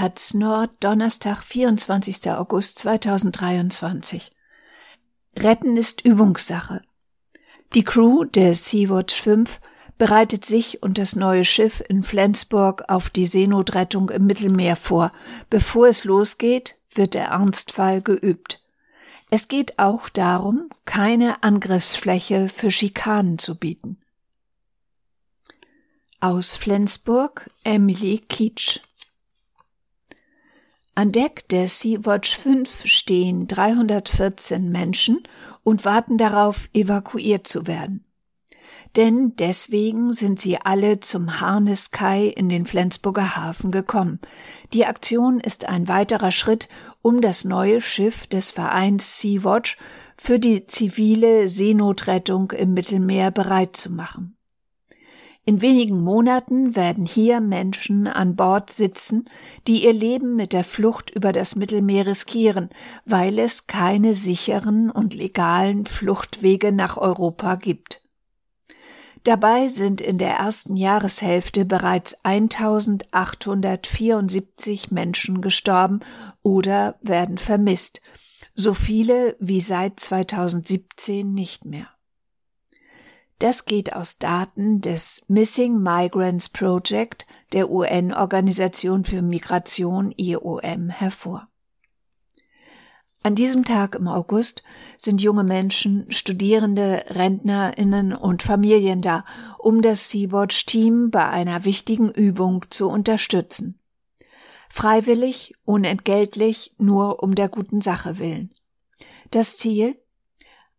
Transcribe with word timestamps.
Taz 0.00 0.32
Nord, 0.32 0.70
Donnerstag, 0.80 1.42
24. 1.42 2.30
August 2.30 2.78
2023. 2.78 4.34
Retten 5.36 5.76
ist 5.76 6.06
Übungssache. 6.06 6.80
Die 7.74 7.84
Crew 7.84 8.24
der 8.24 8.54
Sea-Watch 8.54 9.20
5 9.20 9.60
bereitet 9.98 10.46
sich 10.46 10.82
und 10.82 10.96
das 10.96 11.16
neue 11.16 11.44
Schiff 11.44 11.82
in 11.86 12.02
Flensburg 12.02 12.84
auf 12.88 13.10
die 13.10 13.26
Seenotrettung 13.26 14.08
im 14.08 14.24
Mittelmeer 14.24 14.76
vor. 14.76 15.12
Bevor 15.50 15.88
es 15.88 16.04
losgeht, 16.04 16.76
wird 16.94 17.12
der 17.12 17.26
Ernstfall 17.26 18.00
geübt. 18.00 18.64
Es 19.28 19.48
geht 19.48 19.78
auch 19.78 20.08
darum, 20.08 20.70
keine 20.86 21.42
Angriffsfläche 21.42 22.48
für 22.48 22.70
Schikanen 22.70 23.38
zu 23.38 23.58
bieten. 23.58 23.98
Aus 26.20 26.56
Flensburg 26.56 27.50
Emily 27.64 28.24
Kietsch 28.30 28.80
An 30.94 31.12
Deck 31.12 31.48
der 31.48 31.66
Sea-Watch 31.66 32.36
5 32.36 32.86
stehen 32.86 33.46
314 33.46 34.70
Menschen 34.70 35.22
und 35.62 35.84
warten 35.84 36.18
darauf, 36.18 36.68
evakuiert 36.72 37.46
zu 37.46 37.66
werden 37.66 38.04
denn 38.96 39.36
deswegen 39.36 40.12
sind 40.12 40.40
sie 40.40 40.58
alle 40.58 41.00
zum 41.00 41.40
Harneskai 41.40 42.26
in 42.26 42.48
den 42.48 42.66
Flensburger 42.66 43.36
Hafen 43.36 43.70
gekommen. 43.70 44.20
Die 44.72 44.86
Aktion 44.86 45.40
ist 45.40 45.68
ein 45.68 45.88
weiterer 45.88 46.32
Schritt, 46.32 46.68
um 47.02 47.20
das 47.20 47.44
neue 47.44 47.80
Schiff 47.80 48.26
des 48.26 48.50
Vereins 48.50 49.20
Sea-Watch 49.20 49.78
für 50.16 50.38
die 50.38 50.66
zivile 50.66 51.48
Seenotrettung 51.48 52.50
im 52.50 52.74
Mittelmeer 52.74 53.30
bereit 53.30 53.76
zu 53.76 53.90
machen. 53.90 54.36
In 55.50 55.60
wenigen 55.62 56.00
Monaten 56.00 56.76
werden 56.76 57.04
hier 57.04 57.40
Menschen 57.40 58.06
an 58.06 58.36
Bord 58.36 58.70
sitzen, 58.70 59.28
die 59.66 59.84
ihr 59.84 59.92
Leben 59.92 60.36
mit 60.36 60.52
der 60.52 60.62
Flucht 60.62 61.10
über 61.10 61.32
das 61.32 61.56
Mittelmeer 61.56 62.06
riskieren, 62.06 62.70
weil 63.04 63.36
es 63.40 63.66
keine 63.66 64.14
sicheren 64.14 64.92
und 64.92 65.12
legalen 65.12 65.86
Fluchtwege 65.86 66.70
nach 66.70 66.98
Europa 66.98 67.56
gibt. 67.56 68.06
Dabei 69.24 69.66
sind 69.66 70.00
in 70.00 70.18
der 70.18 70.34
ersten 70.34 70.76
Jahreshälfte 70.76 71.64
bereits 71.64 72.24
1874 72.24 74.92
Menschen 74.92 75.40
gestorben 75.40 75.98
oder 76.44 76.94
werden 77.02 77.38
vermisst, 77.38 78.00
so 78.54 78.72
viele 78.72 79.34
wie 79.40 79.60
seit 79.60 79.98
2017 79.98 81.34
nicht 81.34 81.64
mehr. 81.64 81.88
Das 83.40 83.64
geht 83.64 83.94
aus 83.94 84.18
Daten 84.18 84.82
des 84.82 85.24
Missing 85.28 85.82
Migrants 85.82 86.50
Project 86.50 87.26
der 87.54 87.70
UN-Organisation 87.70 89.06
für 89.06 89.22
Migration 89.22 90.12
IOM 90.14 90.90
hervor. 90.90 91.48
An 93.22 93.34
diesem 93.34 93.64
Tag 93.64 93.94
im 93.94 94.08
August 94.08 94.62
sind 94.98 95.22
junge 95.22 95.42
Menschen, 95.42 96.12
Studierende, 96.12 97.04
Rentnerinnen 97.08 98.14
und 98.14 98.42
Familien 98.42 99.00
da, 99.00 99.24
um 99.58 99.80
das 99.80 100.10
Sea-Watch-Team 100.10 101.10
bei 101.10 101.26
einer 101.26 101.64
wichtigen 101.64 102.10
Übung 102.10 102.66
zu 102.68 102.90
unterstützen. 102.90 103.80
Freiwillig, 104.68 105.54
unentgeltlich, 105.64 106.74
nur 106.76 107.22
um 107.22 107.34
der 107.34 107.48
guten 107.48 107.80
Sache 107.80 108.18
willen. 108.18 108.52
Das 109.30 109.56
Ziel? 109.56 109.96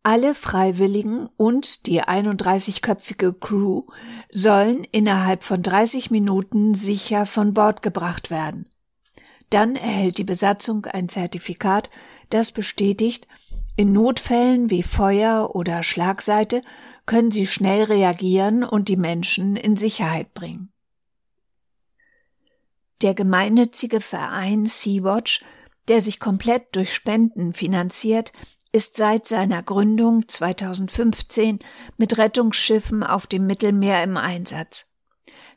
Alle 0.03 0.33
Freiwilligen 0.33 1.29
und 1.37 1.85
die 1.85 2.01
31-köpfige 2.01 3.33
Crew 3.39 3.83
sollen 4.31 4.83
innerhalb 4.85 5.43
von 5.43 5.61
30 5.61 6.09
Minuten 6.09 6.73
sicher 6.73 7.27
von 7.27 7.53
Bord 7.53 7.83
gebracht 7.83 8.31
werden. 8.31 8.65
Dann 9.51 9.75
erhält 9.75 10.17
die 10.17 10.23
Besatzung 10.23 10.85
ein 10.85 11.07
Zertifikat, 11.07 11.91
das 12.29 12.51
bestätigt, 12.51 13.27
in 13.75 13.93
Notfällen 13.93 14.69
wie 14.69 14.83
Feuer 14.83 15.55
oder 15.55 15.83
Schlagseite 15.83 16.61
können 17.05 17.31
sie 17.31 17.47
schnell 17.47 17.83
reagieren 17.83 18.63
und 18.63 18.89
die 18.89 18.97
Menschen 18.97 19.55
in 19.55 19.77
Sicherheit 19.77 20.33
bringen. 20.33 20.71
Der 23.01 23.13
gemeinnützige 23.13 24.01
Verein 24.01 24.65
Sea-Watch, 24.65 25.43
der 25.87 26.01
sich 26.01 26.19
komplett 26.19 26.75
durch 26.75 26.93
Spenden 26.93 27.53
finanziert, 27.53 28.31
ist 28.71 28.97
seit 28.97 29.27
seiner 29.27 29.63
Gründung 29.63 30.27
2015 30.27 31.59
mit 31.97 32.17
Rettungsschiffen 32.17 33.03
auf 33.03 33.27
dem 33.27 33.45
Mittelmeer 33.45 34.03
im 34.03 34.17
Einsatz. 34.17 34.91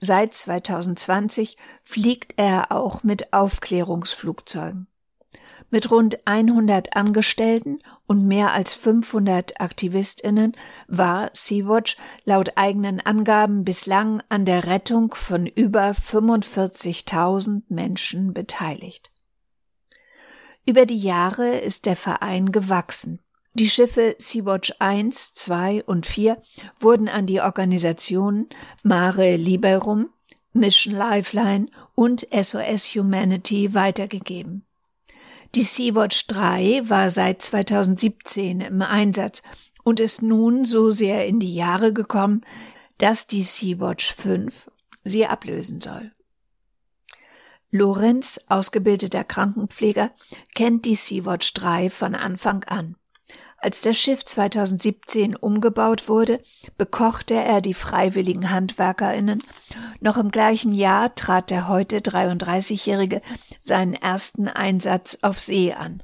Seit 0.00 0.34
2020 0.34 1.56
fliegt 1.82 2.34
er 2.36 2.72
auch 2.72 3.02
mit 3.04 3.32
Aufklärungsflugzeugen. 3.32 4.88
Mit 5.70 5.90
rund 5.90 6.26
100 6.26 6.94
Angestellten 6.94 7.80
und 8.06 8.26
mehr 8.26 8.52
als 8.52 8.74
500 8.74 9.60
AktivistInnen 9.60 10.52
war 10.88 11.30
Sea-Watch 11.32 11.96
laut 12.24 12.56
eigenen 12.56 13.00
Angaben 13.00 13.64
bislang 13.64 14.22
an 14.28 14.44
der 14.44 14.66
Rettung 14.66 15.14
von 15.14 15.46
über 15.46 15.90
45.000 15.90 17.62
Menschen 17.68 18.34
beteiligt. 18.34 19.10
Über 20.66 20.86
die 20.86 20.98
Jahre 20.98 21.58
ist 21.58 21.84
der 21.84 21.96
Verein 21.96 22.50
gewachsen. 22.50 23.20
Die 23.52 23.68
Schiffe 23.68 24.16
Sea-Watch 24.18 24.74
1, 24.78 25.34
2 25.34 25.84
und 25.84 26.06
4 26.06 26.40
wurden 26.80 27.08
an 27.08 27.26
die 27.26 27.40
Organisationen 27.40 28.48
Mare 28.82 29.36
Liberum, 29.36 30.08
Mission 30.54 30.94
Lifeline 30.94 31.66
und 31.94 32.26
SOS 32.32 32.94
Humanity 32.94 33.74
weitergegeben. 33.74 34.64
Die 35.54 35.62
Sea-Watch 35.62 36.26
3 36.28 36.88
war 36.88 37.10
seit 37.10 37.42
2017 37.42 38.60
im 38.62 38.82
Einsatz 38.82 39.42
und 39.84 40.00
ist 40.00 40.22
nun 40.22 40.64
so 40.64 40.90
sehr 40.90 41.26
in 41.26 41.38
die 41.38 41.54
Jahre 41.54 41.92
gekommen, 41.92 42.40
dass 42.98 43.26
die 43.26 43.42
Sea-Watch 43.42 44.14
5 44.14 44.70
sie 45.04 45.26
ablösen 45.26 45.80
soll. 45.80 46.13
Lorenz, 47.76 48.40
ausgebildeter 48.48 49.24
Krankenpfleger, 49.24 50.12
kennt 50.54 50.84
die 50.84 50.94
Sea-Watch 50.94 51.54
3 51.54 51.90
von 51.90 52.14
Anfang 52.14 52.62
an. 52.62 52.94
Als 53.56 53.80
das 53.80 53.96
Schiff 53.96 54.24
2017 54.24 55.34
umgebaut 55.34 56.08
wurde, 56.08 56.40
bekochte 56.78 57.34
er 57.34 57.60
die 57.60 57.74
freiwilligen 57.74 58.50
Handwerkerinnen. 58.50 59.42
Noch 59.98 60.18
im 60.18 60.30
gleichen 60.30 60.72
Jahr 60.72 61.16
trat 61.16 61.50
der 61.50 61.66
heute 61.66 61.98
33-Jährige 61.98 63.22
seinen 63.60 63.94
ersten 63.94 64.46
Einsatz 64.46 65.18
auf 65.22 65.40
See 65.40 65.72
an. 65.72 66.00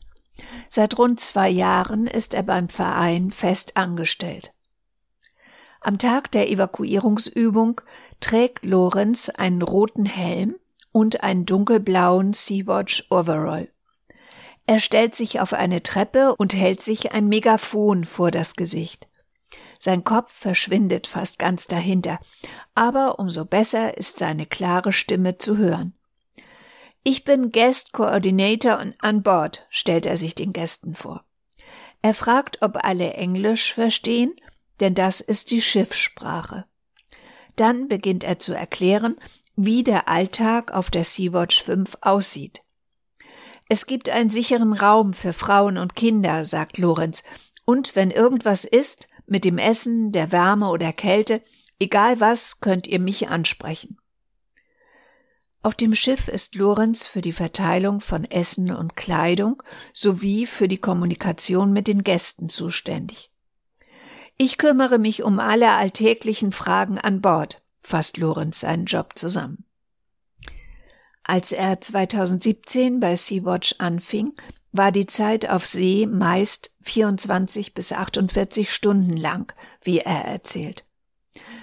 Seit 0.71 0.99
rund 0.99 1.21
zwei 1.21 1.49
Jahren 1.49 2.09
ist 2.09 2.35
er 2.35 2.43
beim 2.43 2.69
Verein 2.69 3.31
fest 3.31 3.77
angestellt. 3.77 4.53
Am 5.81 5.99
Tag 5.99 6.33
der 6.33 6.51
Evakuierungsübung 6.51 7.81
trägt 8.19 8.65
Lorenz 8.65 9.29
einen 9.29 9.63
roten 9.63 10.05
Helm 10.05 10.57
und 10.93 11.23
einen 11.23 11.47
dunkelblauen 11.47 12.33
Sea-Watch 12.33 13.07
Overall. 13.11 13.69
Er 14.67 14.79
stellt 14.79 15.15
sich 15.15 15.41
auf 15.41 15.53
eine 15.53 15.83
Treppe 15.83 16.37
und 16.37 16.55
hält 16.55 16.81
sich 16.81 17.13
ein 17.13 17.29
Megafon 17.29 18.05
vor 18.05 18.31
das 18.31 18.55
Gesicht. 18.55 19.09
Sein 19.79 20.05
Kopf 20.05 20.33
verschwindet 20.33 21.07
fast 21.07 21.39
ganz 21.39 21.67
dahinter, 21.67 22.21
aber 22.75 23.19
umso 23.19 23.47
besser 23.47 23.97
ist 23.97 24.19
seine 24.19 24.47
klare 24.47 24.93
Stimme 24.93 25.39
zu 25.39 25.57
hören. 25.57 25.95
Ich 27.03 27.25
bin 27.25 27.51
Guest 27.51 27.93
Coordinator 27.93 28.79
an 28.99 29.23
Bord, 29.23 29.67
stellt 29.71 30.05
er 30.05 30.19
sich 30.19 30.35
den 30.35 30.53
Gästen 30.53 30.95
vor. 30.95 31.25
Er 32.03 32.15
fragt, 32.15 32.61
ob 32.61 32.85
alle 32.85 33.15
Englisch 33.15 33.73
verstehen, 33.73 34.35
denn 34.81 34.95
das 34.95 35.21
ist 35.21 35.51
die 35.51 35.63
Schiffssprache. 35.63 36.67
Dann 37.57 37.89
beginnt 37.89 38.23
er 38.23 38.39
zu 38.39 38.55
erklären, 38.55 39.17
wie 39.65 39.85
der 39.85 40.09
Alltag 40.09 40.73
auf 40.73 40.91
der 40.91 41.05
Sea-Watch 41.05 41.63
5 41.63 41.99
aussieht. 42.01 42.63
Es 43.69 43.87
gibt 43.87 44.09
einen 44.09 44.31
sicheren 44.31 44.73
Raum 44.73 45.13
für 45.13 45.33
Frauen 45.33 45.77
und 45.77 45.95
Kinder, 45.95 46.45
sagt 46.45 46.79
Lorenz. 46.79 47.23
Und 47.65 47.95
wenn 47.95 48.11
irgendwas 48.11 48.65
ist, 48.65 49.09
mit 49.27 49.45
dem 49.45 49.59
Essen, 49.59 50.13
der 50.13 50.33
Wärme 50.33 50.71
oder 50.71 50.93
Kälte, 50.93 51.43
egal 51.79 52.21
was, 52.21 52.61
könnt 52.61 52.87
ihr 52.87 52.99
mich 52.99 53.29
ansprechen. 53.29 53.99
Auf 55.63 55.75
dem 55.75 55.95
Schiff 55.95 56.29
ist 56.29 56.55
Lorenz 56.55 57.07
für 57.07 57.21
die 57.21 57.33
Verteilung 57.33 58.01
von 58.01 58.25
Essen 58.25 58.75
und 58.75 58.97
Kleidung 58.97 59.63
sowie 59.93 60.47
für 60.47 60.69
die 60.69 60.79
Kommunikation 60.79 61.73
mit 61.73 61.87
den 61.87 62.03
Gästen 62.03 62.49
zuständig. 62.49 63.31
Ich 64.39 64.57
kümmere 64.57 64.99
mich 64.99 65.23
um 65.23 65.39
alle 65.39 65.73
alltäglichen 65.73 66.51
Fragen 66.51 66.99
an 66.99 67.21
Bord, 67.21 67.63
fasst 67.83 68.17
Lorenz 68.17 68.61
seinen 68.61 68.87
Job 68.87 69.13
zusammen. 69.17 69.65
Als 71.23 71.53
er 71.53 71.81
2017 71.81 72.99
bei 72.99 73.15
Sea-Watch 73.15 73.77
anfing, 73.79 74.33
war 74.73 74.93
die 74.93 75.07
Zeit 75.07 75.49
auf 75.49 75.67
See 75.67 76.07
meist 76.07 76.77
24 76.83 77.75
bis 77.75 77.93
48 77.93 78.73
Stunden 78.73 79.17
lang, 79.17 79.53
wie 79.83 79.99
er 79.99 80.25
erzählt. 80.25 80.85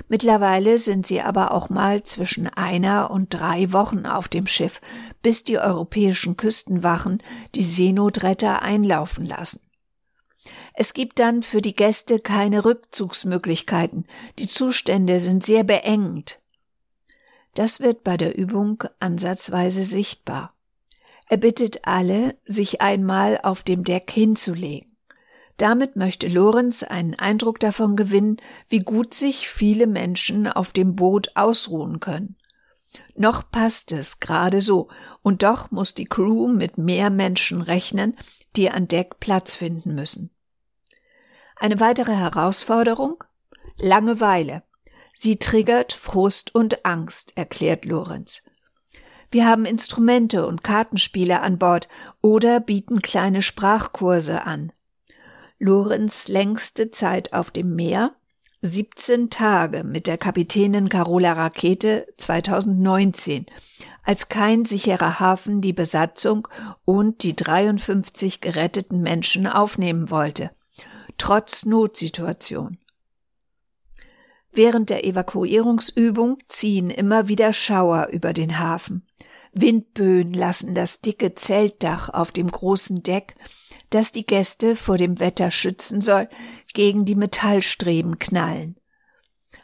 Mittlerweile 0.07 0.77
sind 0.77 1.05
sie 1.05 1.21
aber 1.21 1.53
auch 1.53 1.69
mal 1.69 2.03
zwischen 2.03 2.47
einer 2.47 3.11
und 3.11 3.33
drei 3.33 3.73
Wochen 3.73 4.05
auf 4.05 4.27
dem 4.27 4.47
Schiff, 4.47 4.79
bis 5.21 5.43
die 5.43 5.59
europäischen 5.59 6.37
Küstenwachen 6.37 7.21
die 7.55 7.63
Seenotretter 7.63 8.61
einlaufen 8.61 9.25
lassen. 9.25 9.66
Es 10.79 10.93
gibt 10.93 11.17
dann 11.17 11.41
für 11.41 11.59
die 11.59 11.75
Gäste 11.75 12.19
keine 12.19 12.63
Rückzugsmöglichkeiten, 12.63 14.05
die 14.37 14.45
Zustände 14.45 15.19
sind 15.19 15.43
sehr 15.43 15.63
beengend. 15.63 16.39
Das 17.55 17.79
wird 17.79 18.03
bei 18.03 18.15
der 18.15 18.37
Übung 18.37 18.83
ansatzweise 18.99 19.83
sichtbar. 19.83 20.53
Er 21.27 21.37
bittet 21.37 21.87
alle, 21.87 22.35
sich 22.45 22.79
einmal 22.79 23.39
auf 23.41 23.63
dem 23.63 23.85
Deck 23.85 24.11
hinzulegen. 24.11 24.95
Damit 25.57 25.95
möchte 25.95 26.27
Lorenz 26.27 26.83
einen 26.83 27.15
Eindruck 27.15 27.59
davon 27.59 27.95
gewinnen, 27.95 28.37
wie 28.69 28.81
gut 28.81 29.15
sich 29.15 29.49
viele 29.49 29.87
Menschen 29.87 30.45
auf 30.45 30.73
dem 30.73 30.95
Boot 30.95 31.31
ausruhen 31.33 31.99
können. 31.99 32.35
Noch 33.15 33.49
passt 33.49 33.93
es 33.93 34.19
gerade 34.19 34.61
so, 34.61 34.89
und 35.23 35.41
doch 35.41 35.71
muss 35.71 35.95
die 35.95 36.05
Crew 36.05 36.47
mit 36.47 36.77
mehr 36.77 37.09
Menschen 37.09 37.63
rechnen, 37.63 38.15
die 38.55 38.69
an 38.69 38.87
Deck 38.87 39.19
Platz 39.19 39.55
finden 39.55 39.95
müssen. 39.95 40.29
Eine 41.59 41.79
weitere 41.79 42.13
Herausforderung? 42.13 43.23
Langeweile. 43.79 44.63
Sie 45.13 45.37
triggert 45.37 45.93
Frust 45.93 46.53
und 46.53 46.85
Angst, 46.85 47.35
erklärt 47.35 47.85
Lorenz. 47.85 48.43
Wir 49.31 49.47
haben 49.47 49.65
Instrumente 49.65 50.45
und 50.45 50.63
Kartenspiele 50.63 51.41
an 51.41 51.57
Bord 51.57 51.89
oder 52.21 52.59
bieten 52.59 53.01
kleine 53.01 53.41
Sprachkurse 53.41 54.45
an. 54.45 54.71
Lorenz 55.57 56.27
längste 56.27 56.91
Zeit 56.91 57.33
auf 57.33 57.49
dem 57.49 57.75
Meer, 57.75 58.13
17 58.61 59.29
Tage 59.29 59.83
mit 59.83 60.07
der 60.07 60.17
Kapitänin 60.17 60.89
Carola 60.89 61.33
Rakete 61.33 62.07
2019, 62.17 63.47
als 64.03 64.29
kein 64.29 64.65
sicherer 64.65 65.19
Hafen 65.19 65.61
die 65.61 65.73
Besatzung 65.73 66.47
und 66.85 67.23
die 67.23 67.35
53 67.35 68.41
geretteten 68.41 69.01
Menschen 69.01 69.47
aufnehmen 69.47 70.11
wollte, 70.11 70.51
trotz 71.17 71.65
Notsituation. 71.65 72.77
Während 74.51 74.89
der 74.89 75.05
Evakuierungsübung 75.05 76.39
ziehen 76.47 76.89
immer 76.89 77.27
wieder 77.27 77.53
Schauer 77.53 78.07
über 78.11 78.33
den 78.33 78.59
Hafen. 78.59 79.07
Windböen 79.53 80.33
lassen 80.33 80.75
das 80.75 81.01
dicke 81.01 81.35
Zeltdach 81.35 82.09
auf 82.09 82.31
dem 82.31 82.49
großen 82.49 83.03
Deck 83.03 83.35
das 83.89 84.11
die 84.11 84.25
Gäste 84.25 84.75
vor 84.75 84.97
dem 84.97 85.19
Wetter 85.19 85.51
schützen 85.51 86.01
soll, 86.01 86.29
gegen 86.73 87.05
die 87.05 87.15
Metallstreben 87.15 88.19
knallen. 88.19 88.75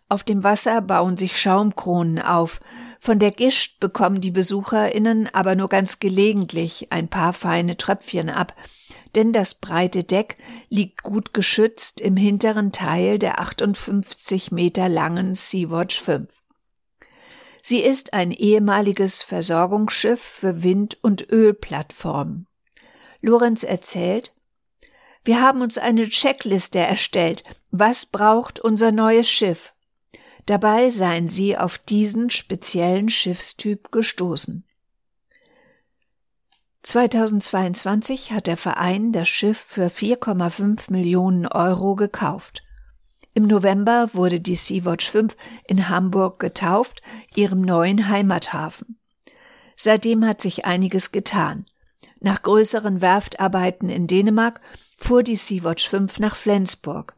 Auf 0.10 0.24
dem 0.24 0.44
Wasser 0.44 0.82
bauen 0.82 1.18
sich 1.18 1.40
Schaumkronen 1.40 2.20
auf, 2.20 2.60
von 3.00 3.20
der 3.20 3.32
Gischt 3.32 3.80
bekommen 3.82 4.22
die 4.22 4.32
BesucherInnen 4.32 5.30
aber 5.34 5.56
nur 5.56 5.68
ganz 5.68 6.00
gelegentlich 6.00 6.88
ein 6.92 7.10
paar 7.10 7.34
feine 7.34 7.76
Tröpfchen 7.76 8.30
ab, 8.30 8.56
denn 9.16 9.34
das 9.34 9.56
breite 9.56 10.04
Deck 10.04 10.38
liegt 10.70 11.04
gut 11.04 11.34
geschützt 11.34 12.00
im 12.00 12.16
hinteren 12.16 12.72
Teil 12.72 13.20
der 13.20 13.40
58 13.40 14.52
Meter 14.52 14.88
langen 14.88 15.36
Sea-Watch 15.36 16.02
5. 16.02 16.30
Sie 17.62 17.80
ist 17.80 18.14
ein 18.14 18.32
ehemaliges 18.32 19.22
Versorgungsschiff 19.24 20.22
für 20.22 20.64
Wind- 20.64 20.98
und 21.02 21.30
Ölplattformen. 21.30 22.48
Lorenz 23.22 23.64
erzählt, 23.64 24.34
wir 25.26 25.42
haben 25.42 25.62
uns 25.62 25.78
eine 25.78 26.10
Checkliste 26.10 26.80
erstellt. 26.80 27.44
Was 27.72 28.06
braucht 28.06 28.60
unser 28.60 28.92
neues 28.92 29.30
Schiff? 29.30 29.73
Dabei 30.46 30.90
seien 30.90 31.28
sie 31.30 31.58
auf 31.58 31.78
diesen 31.78 32.30
speziellen 32.30 33.10
Schiffstyp 33.10 33.92
gestoßen. 33.92 34.66
2022 36.84 38.34
hat 38.34 38.48
der 38.48 38.58
Verein 38.58 39.14
das 39.14 39.30
Schiff 39.30 39.66
für 39.70 39.88
4,5 39.88 40.92
Millionen 40.92 41.48
Euro 41.48 41.96
gekauft. 41.96 42.62
Im 43.34 43.48
November 43.48 44.10
wurde 44.14 44.42
die 44.42 44.58
Sea-Watch 44.58 45.10
5 45.10 45.36
in 45.66 45.88
Hamburg 45.88 46.40
getauft, 46.40 47.02
ihrem 47.36 47.62
neuen 47.62 48.10
Heimathafen. 48.10 49.00
Seitdem 49.78 50.26
hat 50.26 50.42
sich 50.42 50.66
einiges 50.66 51.14
getan. 51.14 51.66
Nach 52.20 52.42
größeren 52.42 53.02
Werftarbeiten 53.02 53.90
in 53.90 54.08
Dänemark 54.08 54.62
fuhr 54.98 55.24
die 55.24 55.38
Sea-Watch 55.38 55.88
5 55.90 56.20
nach 56.20 56.36
Flensburg. 56.36 57.16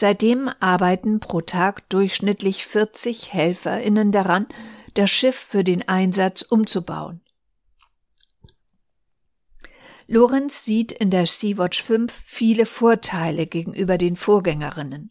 Seitdem 0.00 0.48
arbeiten 0.60 1.18
pro 1.18 1.40
Tag 1.40 1.88
durchschnittlich 1.88 2.64
40 2.68 3.32
HelferInnen 3.32 4.12
daran, 4.12 4.46
das 4.94 5.10
Schiff 5.10 5.34
für 5.34 5.64
den 5.64 5.88
Einsatz 5.88 6.42
umzubauen. 6.42 7.20
Lorenz 10.06 10.64
sieht 10.64 10.92
in 10.92 11.10
der 11.10 11.26
Sea-Watch 11.26 11.82
5 11.82 12.12
viele 12.12 12.64
Vorteile 12.64 13.48
gegenüber 13.48 13.98
den 13.98 14.14
Vorgängerinnen. 14.14 15.10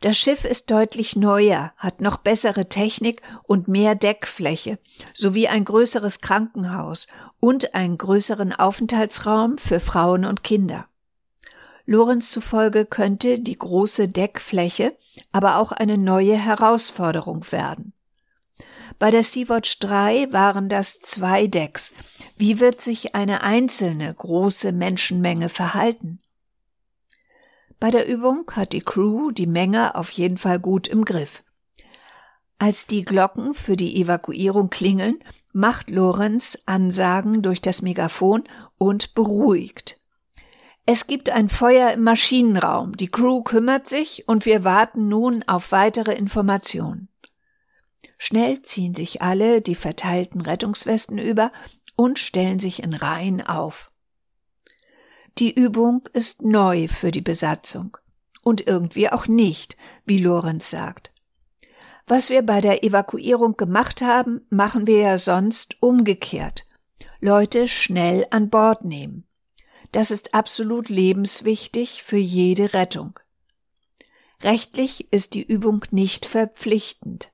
Das 0.00 0.18
Schiff 0.18 0.44
ist 0.44 0.72
deutlich 0.72 1.14
neuer, 1.14 1.72
hat 1.76 2.00
noch 2.00 2.16
bessere 2.16 2.68
Technik 2.68 3.22
und 3.44 3.68
mehr 3.68 3.94
Deckfläche, 3.94 4.80
sowie 5.14 5.46
ein 5.46 5.64
größeres 5.64 6.20
Krankenhaus 6.20 7.06
und 7.38 7.72
einen 7.76 7.98
größeren 7.98 8.52
Aufenthaltsraum 8.52 9.58
für 9.58 9.78
Frauen 9.78 10.24
und 10.24 10.42
Kinder. 10.42 10.89
Lorenz 11.90 12.30
zufolge 12.30 12.86
könnte 12.86 13.40
die 13.40 13.58
große 13.58 14.08
Deckfläche 14.08 14.96
aber 15.32 15.56
auch 15.56 15.72
eine 15.72 15.98
neue 15.98 16.36
Herausforderung 16.36 17.50
werden. 17.50 17.94
Bei 19.00 19.10
der 19.10 19.24
Sea-Watch 19.24 19.80
3 19.80 20.32
waren 20.32 20.68
das 20.68 21.00
zwei 21.00 21.48
Decks. 21.48 21.90
Wie 22.36 22.60
wird 22.60 22.80
sich 22.80 23.16
eine 23.16 23.42
einzelne 23.42 24.14
große 24.14 24.70
Menschenmenge 24.70 25.48
verhalten? 25.48 26.20
Bei 27.80 27.90
der 27.90 28.06
Übung 28.06 28.48
hat 28.52 28.72
die 28.72 28.82
Crew 28.82 29.32
die 29.32 29.48
Menge 29.48 29.96
auf 29.96 30.10
jeden 30.10 30.38
Fall 30.38 30.60
gut 30.60 30.86
im 30.86 31.04
Griff. 31.04 31.42
Als 32.60 32.86
die 32.86 33.04
Glocken 33.04 33.52
für 33.52 33.76
die 33.76 34.00
Evakuierung 34.00 34.70
klingeln, 34.70 35.18
macht 35.52 35.90
Lorenz 35.90 36.62
Ansagen 36.66 37.42
durch 37.42 37.60
das 37.60 37.82
Megafon 37.82 38.44
und 38.78 39.16
beruhigt. 39.16 39.99
Es 40.92 41.06
gibt 41.06 41.30
ein 41.30 41.48
Feuer 41.48 41.92
im 41.92 42.02
Maschinenraum, 42.02 42.96
die 42.96 43.06
Crew 43.06 43.44
kümmert 43.44 43.88
sich 43.88 44.26
und 44.26 44.44
wir 44.44 44.64
warten 44.64 45.06
nun 45.06 45.44
auf 45.46 45.70
weitere 45.70 46.14
Informationen. 46.14 47.06
Schnell 48.18 48.62
ziehen 48.62 48.96
sich 48.96 49.22
alle 49.22 49.60
die 49.60 49.76
verteilten 49.76 50.40
Rettungswesten 50.40 51.18
über 51.18 51.52
und 51.94 52.18
stellen 52.18 52.58
sich 52.58 52.82
in 52.82 52.92
Reihen 52.92 53.40
auf. 53.40 53.92
Die 55.38 55.54
Übung 55.54 56.08
ist 56.12 56.42
neu 56.42 56.88
für 56.88 57.12
die 57.12 57.20
Besatzung. 57.20 57.96
Und 58.42 58.66
irgendwie 58.66 59.10
auch 59.10 59.28
nicht, 59.28 59.76
wie 60.06 60.18
Lorenz 60.18 60.70
sagt. 60.70 61.12
Was 62.08 62.30
wir 62.30 62.42
bei 62.42 62.60
der 62.60 62.82
Evakuierung 62.82 63.56
gemacht 63.56 64.02
haben, 64.02 64.44
machen 64.50 64.88
wir 64.88 64.98
ja 64.98 65.18
sonst 65.18 65.76
umgekehrt. 65.80 66.66
Leute 67.20 67.68
schnell 67.68 68.26
an 68.30 68.50
Bord 68.50 68.84
nehmen. 68.84 69.24
Das 69.92 70.10
ist 70.10 70.34
absolut 70.34 70.88
lebenswichtig 70.88 72.02
für 72.02 72.16
jede 72.16 72.74
Rettung. 72.74 73.18
Rechtlich 74.42 75.12
ist 75.12 75.34
die 75.34 75.42
Übung 75.42 75.84
nicht 75.90 76.24
verpflichtend. 76.26 77.30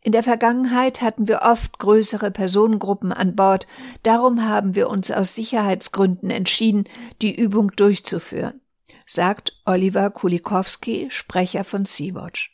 In 0.00 0.12
der 0.12 0.22
Vergangenheit 0.22 1.00
hatten 1.00 1.28
wir 1.28 1.42
oft 1.42 1.78
größere 1.78 2.30
Personengruppen 2.30 3.12
an 3.12 3.34
Bord, 3.34 3.66
darum 4.02 4.46
haben 4.46 4.74
wir 4.74 4.90
uns 4.90 5.10
aus 5.10 5.34
Sicherheitsgründen 5.34 6.30
entschieden, 6.30 6.84
die 7.22 7.34
Übung 7.34 7.70
durchzuführen, 7.74 8.60
sagt 9.06 9.58
Oliver 9.64 10.10
Kulikowski, 10.10 11.08
Sprecher 11.10 11.64
von 11.64 11.86
Sea-Watch. 11.86 12.53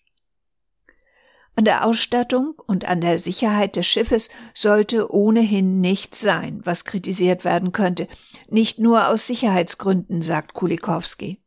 An 1.56 1.64
der 1.64 1.84
Ausstattung 1.84 2.54
und 2.66 2.86
an 2.86 3.00
der 3.00 3.18
Sicherheit 3.18 3.76
des 3.76 3.86
Schiffes 3.86 4.30
sollte 4.54 5.12
ohnehin 5.12 5.80
nichts 5.80 6.20
sein, 6.20 6.60
was 6.64 6.84
kritisiert 6.84 7.44
werden 7.44 7.72
könnte, 7.72 8.08
nicht 8.48 8.78
nur 8.78 9.08
aus 9.08 9.26
Sicherheitsgründen, 9.26 10.22
sagt 10.22 10.54
Kulikowski. 10.54 11.40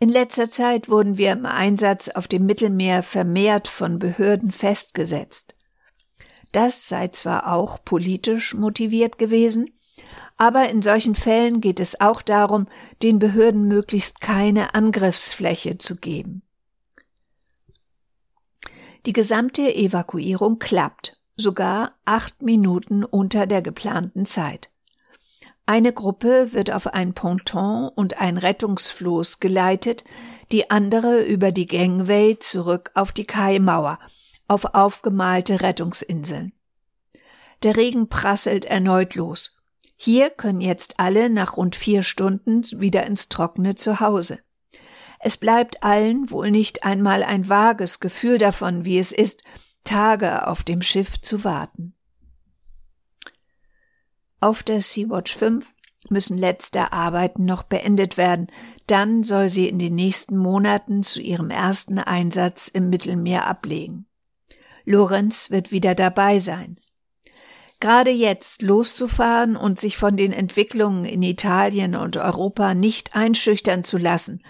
In 0.00 0.08
letzter 0.08 0.50
Zeit 0.50 0.88
wurden 0.88 1.16
wir 1.16 1.30
im 1.30 1.46
Einsatz 1.46 2.08
auf 2.08 2.26
dem 2.26 2.44
Mittelmeer 2.44 3.04
vermehrt 3.04 3.68
von 3.68 4.00
Behörden 4.00 4.50
festgesetzt. 4.50 5.54
Das 6.50 6.88
sei 6.88 7.08
zwar 7.08 7.52
auch 7.52 7.84
politisch 7.84 8.54
motiviert 8.54 9.18
gewesen, 9.18 9.70
aber 10.36 10.68
in 10.68 10.82
solchen 10.82 11.14
Fällen 11.14 11.60
geht 11.60 11.78
es 11.78 12.00
auch 12.00 12.20
darum, 12.20 12.66
den 13.02 13.20
Behörden 13.20 13.68
möglichst 13.68 14.20
keine 14.20 14.74
Angriffsfläche 14.74 15.78
zu 15.78 15.96
geben. 15.96 16.42
Die 19.04 19.12
gesamte 19.12 19.74
Evakuierung 19.74 20.58
klappt, 20.58 21.18
sogar 21.36 21.94
acht 22.04 22.42
Minuten 22.42 23.04
unter 23.04 23.46
der 23.46 23.62
geplanten 23.62 24.26
Zeit. 24.26 24.70
Eine 25.66 25.92
Gruppe 25.92 26.52
wird 26.52 26.72
auf 26.72 26.88
ein 26.88 27.14
Ponton 27.14 27.88
und 27.88 28.20
ein 28.20 28.36
Rettungsfloß 28.36 29.40
geleitet, 29.40 30.04
die 30.52 30.70
andere 30.70 31.22
über 31.22 31.50
die 31.50 31.66
Gangway 31.66 32.38
zurück 32.38 32.90
auf 32.94 33.12
die 33.12 33.24
Kaimauer, 33.24 33.98
auf 34.48 34.74
aufgemalte 34.74 35.62
Rettungsinseln. 35.62 36.52
Der 37.62 37.76
Regen 37.76 38.08
prasselt 38.08 38.64
erneut 38.64 39.14
los. 39.14 39.62
Hier 39.96 40.30
können 40.30 40.60
jetzt 40.60 40.98
alle 40.98 41.30
nach 41.30 41.56
rund 41.56 41.76
vier 41.76 42.02
Stunden 42.02 42.62
wieder 42.80 43.06
ins 43.06 43.28
trockene 43.28 43.76
Zuhause. 43.76 44.40
Es 45.24 45.36
bleibt 45.36 45.84
allen 45.84 46.30
wohl 46.32 46.50
nicht 46.50 46.82
einmal 46.82 47.22
ein 47.22 47.48
vages 47.48 48.00
Gefühl 48.00 48.38
davon, 48.38 48.84
wie 48.84 48.98
es 48.98 49.12
ist, 49.12 49.44
Tage 49.84 50.48
auf 50.48 50.64
dem 50.64 50.82
Schiff 50.82 51.20
zu 51.20 51.44
warten. 51.44 51.94
Auf 54.40 54.64
der 54.64 54.82
Sea-Watch 54.82 55.36
5 55.36 55.64
müssen 56.08 56.36
letzte 56.36 56.92
Arbeiten 56.92 57.44
noch 57.44 57.62
beendet 57.62 58.16
werden, 58.16 58.48
dann 58.88 59.22
soll 59.22 59.48
sie 59.48 59.68
in 59.68 59.78
den 59.78 59.94
nächsten 59.94 60.36
Monaten 60.36 61.04
zu 61.04 61.20
ihrem 61.20 61.50
ersten 61.50 62.00
Einsatz 62.00 62.66
im 62.66 62.90
Mittelmeer 62.90 63.46
ablegen. 63.46 64.06
Lorenz 64.84 65.52
wird 65.52 65.70
wieder 65.70 65.94
dabei 65.94 66.40
sein. 66.40 66.80
Gerade 67.82 68.12
jetzt 68.12 68.62
loszufahren 68.62 69.56
und 69.56 69.80
sich 69.80 69.96
von 69.96 70.16
den 70.16 70.32
Entwicklungen 70.32 71.04
in 71.04 71.20
Italien 71.20 71.96
und 71.96 72.16
Europa 72.16 72.74
nicht 72.74 73.16
einschüchtern 73.16 73.82
zu 73.82 73.98
lassen, 73.98 74.44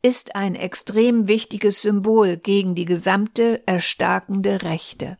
ist 0.00 0.34
ein 0.34 0.54
extrem 0.54 1.28
wichtiges 1.28 1.82
Symbol 1.82 2.38
gegen 2.38 2.74
die 2.74 2.86
gesamte 2.86 3.60
erstarkende 3.66 4.62
Rechte. 4.62 5.18